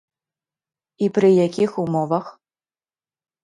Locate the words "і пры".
1.03-1.29